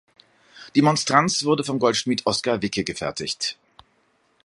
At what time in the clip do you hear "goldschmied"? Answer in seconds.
1.77-2.25